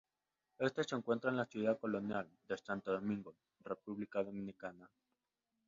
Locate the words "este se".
0.57-0.95